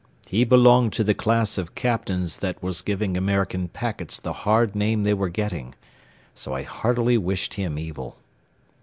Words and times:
He 0.25 0.45
belonged 0.45 0.93
to 0.93 1.03
the 1.03 1.13
class 1.13 1.59
of 1.59 1.75
captains 1.75 2.37
that 2.37 2.63
was 2.63 2.81
giving 2.81 3.15
American 3.15 3.67
packets 3.67 4.17
the 4.19 4.33
hard 4.33 4.75
name 4.75 5.03
they 5.03 5.13
were 5.13 5.29
getting, 5.29 5.75
so 6.33 6.53
I 6.55 6.63
heartily 6.63 7.19
wished 7.19 7.53
him 7.53 7.77
evil. 7.77 8.17